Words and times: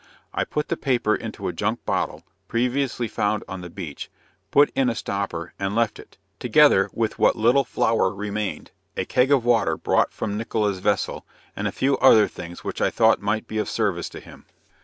I 0.33 0.45
put 0.45 0.69
the 0.69 0.77
paper 0.77 1.15
into 1.15 1.47
a 1.47 1.53
junk 1.53 1.85
bottle, 1.85 2.23
previously 2.47 3.07
found 3.07 3.43
on 3.47 3.61
the 3.61 3.69
beach, 3.69 4.09
put 4.49 4.71
in 4.73 4.89
a 4.89 4.95
stopper, 4.95 5.53
and 5.59 5.75
left 5.75 5.99
it, 5.99 6.17
together 6.39 6.89
with 6.91 7.19
what 7.19 7.35
little 7.35 7.63
flour 7.63 8.09
remained, 8.11 8.71
a 8.97 9.05
keg 9.05 9.31
of 9.31 9.45
water 9.45 9.77
brought 9.77 10.11
from 10.11 10.39
Nickola's 10.39 10.79
vessel, 10.79 11.27
and 11.55 11.67
a 11.67 11.71
few 11.71 11.99
other 11.99 12.27
things 12.27 12.63
which 12.63 12.81
I 12.81 12.89
thought 12.89 13.21
might 13.21 13.47
be 13.47 13.59
of 13.59 13.69
service 13.69 14.09
to 14.09 14.19
him. 14.19 14.47